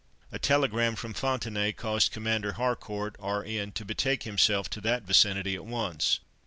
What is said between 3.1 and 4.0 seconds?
R.N., to